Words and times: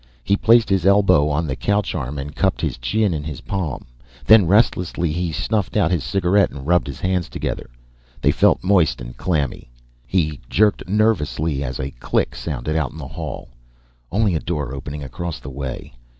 He 0.23 0.35
placed 0.35 0.67
his 0.67 0.83
elbow 0.87 1.29
on 1.29 1.45
the 1.45 1.55
couch 1.55 1.93
arm 1.93 2.17
and 2.17 2.35
cupped 2.35 2.59
his 2.59 2.79
chin 2.79 3.13
in 3.13 3.23
his 3.23 3.41
palm. 3.41 3.85
Then 4.25 4.47
restlessly, 4.47 5.11
he 5.11 5.31
snuffed 5.31 5.77
out 5.77 5.91
his 5.91 6.03
cigarette 6.03 6.49
and 6.49 6.65
rubbed 6.65 6.87
his 6.87 6.99
hands 6.99 7.29
together. 7.29 7.69
They 8.19 8.31
felt 8.31 8.63
moist 8.63 8.99
and 8.99 9.15
clammy. 9.15 9.69
He 10.07 10.39
jerked 10.49 10.89
nervously 10.89 11.63
as 11.63 11.79
a 11.79 11.91
click 11.91 12.33
sounded 12.33 12.75
out 12.75 12.89
in 12.91 12.97
the 12.97 13.07
hall. 13.09 13.49
Only 14.11 14.33
a 14.33 14.39
door 14.39 14.73
opening 14.73 15.03
across 15.03 15.39
the 15.39 15.51
way. 15.51 15.93